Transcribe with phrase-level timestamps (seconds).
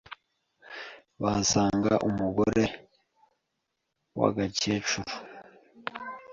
[1.21, 2.63] bahasanga umugore
[4.19, 5.13] w'agakecuru